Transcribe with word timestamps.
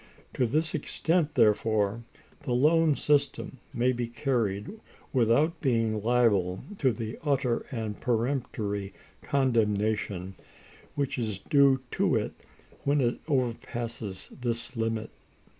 To 0.33 0.47
this 0.47 0.73
extent, 0.73 1.35
therefore, 1.35 2.01
the 2.41 2.53
loan 2.53 2.95
system 2.95 3.59
may 3.71 3.91
be 3.91 4.07
carried, 4.07 4.79
without 5.13 5.61
being 5.61 6.01
liable 6.01 6.63
to 6.79 6.91
the 6.91 7.19
utter 7.23 7.67
and 7.71 8.01
peremptory 8.01 8.95
condemnation 9.21 10.33
which 10.95 11.19
is 11.19 11.37
due 11.37 11.81
to 11.91 12.15
it 12.15 12.33
when 12.83 12.99
it 12.99 13.23
overpasses 13.27 14.29
this 14.41 14.75
limit. 14.75 15.11